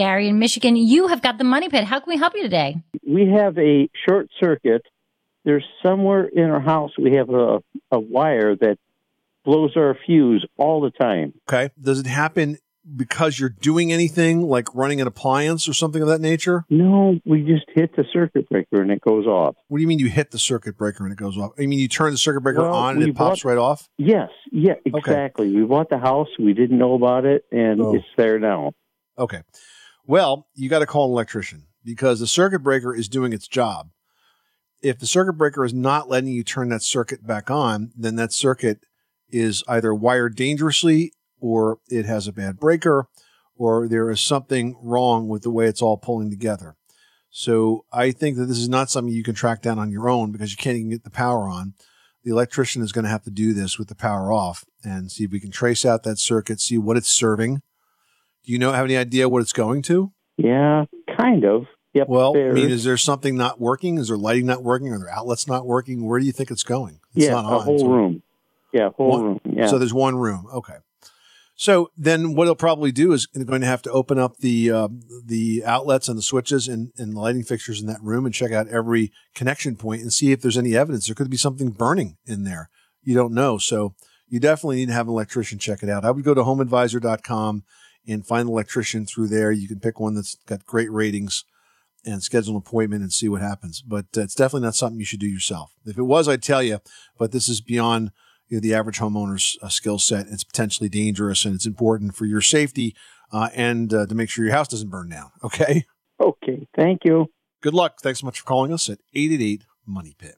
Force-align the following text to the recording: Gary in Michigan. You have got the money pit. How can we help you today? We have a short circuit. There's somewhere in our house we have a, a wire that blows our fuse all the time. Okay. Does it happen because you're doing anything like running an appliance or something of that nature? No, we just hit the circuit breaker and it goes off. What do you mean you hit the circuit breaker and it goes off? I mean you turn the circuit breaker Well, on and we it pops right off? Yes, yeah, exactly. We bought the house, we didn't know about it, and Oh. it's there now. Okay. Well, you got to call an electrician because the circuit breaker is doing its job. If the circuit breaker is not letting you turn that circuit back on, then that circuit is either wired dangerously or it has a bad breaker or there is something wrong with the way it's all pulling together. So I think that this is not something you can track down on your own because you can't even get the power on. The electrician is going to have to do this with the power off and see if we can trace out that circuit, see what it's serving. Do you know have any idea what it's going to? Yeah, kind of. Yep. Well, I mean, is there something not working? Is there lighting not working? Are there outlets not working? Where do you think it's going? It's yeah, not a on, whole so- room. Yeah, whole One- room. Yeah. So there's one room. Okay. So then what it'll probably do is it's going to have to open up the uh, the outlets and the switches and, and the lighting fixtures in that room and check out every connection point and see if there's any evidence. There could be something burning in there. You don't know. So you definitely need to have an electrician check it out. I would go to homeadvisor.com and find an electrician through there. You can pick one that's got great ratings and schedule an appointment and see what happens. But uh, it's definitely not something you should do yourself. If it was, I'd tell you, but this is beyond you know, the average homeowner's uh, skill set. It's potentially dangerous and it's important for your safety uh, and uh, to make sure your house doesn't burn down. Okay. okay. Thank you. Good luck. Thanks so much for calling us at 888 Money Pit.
Gary 0.00 0.28
in 0.28 0.38
Michigan. 0.38 0.76
You 0.76 1.08
have 1.08 1.20
got 1.20 1.36
the 1.36 1.44
money 1.44 1.68
pit. 1.68 1.84
How 1.84 2.00
can 2.00 2.10
we 2.10 2.16
help 2.16 2.32
you 2.34 2.42
today? 2.42 2.82
We 3.06 3.28
have 3.36 3.58
a 3.58 3.86
short 4.08 4.30
circuit. 4.42 4.80
There's 5.44 5.64
somewhere 5.84 6.24
in 6.24 6.44
our 6.44 6.60
house 6.60 6.92
we 6.98 7.16
have 7.16 7.28
a, 7.28 7.58
a 7.90 8.00
wire 8.00 8.56
that 8.56 8.78
blows 9.44 9.72
our 9.76 9.94
fuse 10.06 10.46
all 10.56 10.80
the 10.80 10.90
time. 10.90 11.34
Okay. 11.46 11.68
Does 11.78 12.00
it 12.00 12.06
happen 12.06 12.56
because 12.96 13.38
you're 13.38 13.50
doing 13.50 13.92
anything 13.92 14.40
like 14.40 14.74
running 14.74 15.02
an 15.02 15.06
appliance 15.06 15.68
or 15.68 15.74
something 15.74 16.00
of 16.00 16.08
that 16.08 16.22
nature? 16.22 16.64
No, 16.70 17.20
we 17.26 17.42
just 17.42 17.66
hit 17.74 17.94
the 17.94 18.06
circuit 18.10 18.48
breaker 18.48 18.80
and 18.80 18.90
it 18.90 19.02
goes 19.02 19.26
off. 19.26 19.54
What 19.68 19.76
do 19.78 19.82
you 19.82 19.86
mean 19.88 19.98
you 19.98 20.08
hit 20.08 20.30
the 20.30 20.38
circuit 20.38 20.78
breaker 20.78 21.04
and 21.04 21.12
it 21.12 21.18
goes 21.18 21.36
off? 21.36 21.52
I 21.58 21.66
mean 21.66 21.78
you 21.78 21.88
turn 21.88 22.10
the 22.12 22.16
circuit 22.18 22.40
breaker 22.40 22.62
Well, 22.62 22.72
on 22.72 22.96
and 22.96 23.04
we 23.04 23.10
it 23.10 23.16
pops 23.16 23.44
right 23.44 23.58
off? 23.58 23.86
Yes, 23.98 24.30
yeah, 24.50 24.76
exactly. 24.86 25.54
We 25.54 25.62
bought 25.64 25.90
the 25.90 25.98
house, 25.98 26.28
we 26.38 26.54
didn't 26.54 26.78
know 26.78 26.94
about 26.94 27.26
it, 27.26 27.44
and 27.52 27.82
Oh. 27.82 27.94
it's 27.94 28.06
there 28.16 28.38
now. 28.38 28.72
Okay. 29.18 29.42
Well, 30.06 30.48
you 30.54 30.68
got 30.68 30.80
to 30.80 30.86
call 30.86 31.06
an 31.06 31.12
electrician 31.12 31.66
because 31.84 32.20
the 32.20 32.26
circuit 32.26 32.60
breaker 32.60 32.94
is 32.94 33.08
doing 33.08 33.32
its 33.32 33.48
job. 33.48 33.90
If 34.82 34.98
the 34.98 35.06
circuit 35.06 35.34
breaker 35.34 35.64
is 35.64 35.74
not 35.74 36.08
letting 36.08 36.30
you 36.30 36.42
turn 36.42 36.70
that 36.70 36.82
circuit 36.82 37.26
back 37.26 37.50
on, 37.50 37.92
then 37.96 38.16
that 38.16 38.32
circuit 38.32 38.80
is 39.28 39.62
either 39.68 39.94
wired 39.94 40.36
dangerously 40.36 41.12
or 41.38 41.78
it 41.88 42.06
has 42.06 42.26
a 42.26 42.32
bad 42.32 42.58
breaker 42.58 43.06
or 43.56 43.86
there 43.86 44.10
is 44.10 44.20
something 44.20 44.74
wrong 44.82 45.28
with 45.28 45.42
the 45.42 45.50
way 45.50 45.66
it's 45.66 45.82
all 45.82 45.98
pulling 45.98 46.30
together. 46.30 46.76
So 47.30 47.84
I 47.92 48.10
think 48.10 48.36
that 48.36 48.46
this 48.46 48.58
is 48.58 48.68
not 48.68 48.90
something 48.90 49.14
you 49.14 49.22
can 49.22 49.34
track 49.34 49.62
down 49.62 49.78
on 49.78 49.92
your 49.92 50.08
own 50.08 50.32
because 50.32 50.50
you 50.50 50.56
can't 50.56 50.78
even 50.78 50.90
get 50.90 51.04
the 51.04 51.10
power 51.10 51.48
on. 51.48 51.74
The 52.24 52.30
electrician 52.30 52.82
is 52.82 52.90
going 52.90 53.04
to 53.04 53.10
have 53.10 53.22
to 53.24 53.30
do 53.30 53.52
this 53.52 53.78
with 53.78 53.88
the 53.88 53.94
power 53.94 54.32
off 54.32 54.64
and 54.82 55.12
see 55.12 55.24
if 55.24 55.30
we 55.30 55.40
can 55.40 55.50
trace 55.50 55.84
out 55.84 56.02
that 56.02 56.18
circuit, 56.18 56.60
see 56.60 56.78
what 56.78 56.96
it's 56.96 57.08
serving. 57.08 57.62
Do 58.44 58.52
you 58.52 58.58
know 58.58 58.72
have 58.72 58.84
any 58.84 58.96
idea 58.96 59.28
what 59.28 59.42
it's 59.42 59.52
going 59.52 59.82
to? 59.82 60.12
Yeah, 60.36 60.84
kind 61.18 61.44
of. 61.44 61.66
Yep. 61.92 62.08
Well, 62.08 62.36
I 62.36 62.52
mean, 62.52 62.70
is 62.70 62.84
there 62.84 62.96
something 62.96 63.36
not 63.36 63.60
working? 63.60 63.98
Is 63.98 64.08
there 64.08 64.16
lighting 64.16 64.46
not 64.46 64.62
working? 64.62 64.92
Are 64.92 64.98
there 64.98 65.10
outlets 65.10 65.48
not 65.48 65.66
working? 65.66 66.06
Where 66.06 66.20
do 66.20 66.26
you 66.26 66.32
think 66.32 66.50
it's 66.50 66.62
going? 66.62 67.00
It's 67.14 67.26
yeah, 67.26 67.32
not 67.32 67.44
a 67.44 67.48
on, 67.56 67.62
whole 67.62 67.78
so- 67.80 67.88
room. 67.88 68.22
Yeah, 68.72 68.90
whole 68.90 69.10
One- 69.10 69.22
room. 69.24 69.40
Yeah. 69.44 69.66
So 69.66 69.78
there's 69.78 69.92
one 69.92 70.16
room. 70.16 70.46
Okay. 70.54 70.76
So 71.56 71.90
then 71.94 72.34
what 72.34 72.44
it'll 72.44 72.54
probably 72.54 72.90
do 72.90 73.12
is 73.12 73.28
it's 73.34 73.44
going 73.44 73.60
to 73.60 73.66
have 73.66 73.82
to 73.82 73.90
open 73.90 74.18
up 74.18 74.38
the 74.38 74.70
uh, 74.70 74.88
the 75.26 75.62
outlets 75.66 76.08
and 76.08 76.16
the 76.16 76.22
switches 76.22 76.68
and, 76.68 76.90
and 76.96 77.14
the 77.14 77.20
lighting 77.20 77.42
fixtures 77.42 77.82
in 77.82 77.86
that 77.88 78.00
room 78.02 78.24
and 78.24 78.34
check 78.34 78.50
out 78.52 78.68
every 78.68 79.12
connection 79.34 79.76
point 79.76 80.00
and 80.00 80.10
see 80.10 80.32
if 80.32 80.40
there's 80.40 80.56
any 80.56 80.74
evidence. 80.74 81.06
There 81.06 81.14
could 81.14 81.28
be 81.28 81.36
something 81.36 81.68
burning 81.70 82.16
in 82.24 82.44
there. 82.44 82.70
You 83.02 83.14
don't 83.14 83.34
know. 83.34 83.58
So 83.58 83.94
you 84.28 84.40
definitely 84.40 84.76
need 84.76 84.86
to 84.88 84.94
have 84.94 85.06
an 85.08 85.12
electrician 85.12 85.58
check 85.58 85.82
it 85.82 85.90
out. 85.90 86.04
I 86.04 86.12
would 86.12 86.24
go 86.24 86.32
to 86.32 86.42
homeadvisor.com 86.42 87.64
and 88.06 88.26
find 88.26 88.42
an 88.42 88.52
electrician 88.52 89.06
through 89.06 89.28
there. 89.28 89.52
You 89.52 89.68
can 89.68 89.80
pick 89.80 90.00
one 90.00 90.14
that's 90.14 90.36
got 90.46 90.66
great 90.66 90.90
ratings 90.90 91.44
and 92.04 92.22
schedule 92.22 92.52
an 92.52 92.58
appointment 92.58 93.02
and 93.02 93.12
see 93.12 93.28
what 93.28 93.42
happens. 93.42 93.82
But 93.82 94.06
uh, 94.16 94.22
it's 94.22 94.34
definitely 94.34 94.66
not 94.66 94.74
something 94.74 94.98
you 94.98 95.04
should 95.04 95.20
do 95.20 95.28
yourself. 95.28 95.72
If 95.84 95.98
it 95.98 96.02
was, 96.02 96.28
I'd 96.28 96.42
tell 96.42 96.62
you, 96.62 96.80
but 97.18 97.32
this 97.32 97.48
is 97.48 97.60
beyond 97.60 98.10
you 98.48 98.56
know, 98.56 98.60
the 98.60 98.74
average 98.74 98.98
homeowner's 98.98 99.58
uh, 99.62 99.68
skill 99.68 99.98
set. 99.98 100.26
It's 100.28 100.44
potentially 100.44 100.88
dangerous 100.88 101.44
and 101.44 101.54
it's 101.54 101.66
important 101.66 102.14
for 102.14 102.26
your 102.26 102.40
safety 102.40 102.96
uh, 103.32 103.50
and 103.54 103.92
uh, 103.92 104.06
to 104.06 104.14
make 104.14 104.30
sure 104.30 104.44
your 104.44 104.54
house 104.54 104.68
doesn't 104.68 104.90
burn 104.90 105.08
down. 105.08 105.30
Okay. 105.44 105.84
okay. 106.20 106.66
Thank 106.74 107.04
you. 107.04 107.26
Good 107.62 107.74
luck. 107.74 108.00
Thanks 108.00 108.20
so 108.20 108.26
much 108.26 108.40
for 108.40 108.46
calling 108.46 108.72
us 108.72 108.88
at 108.88 108.98
888 109.14 109.64
Money 109.86 110.14
Pit. 110.18 110.36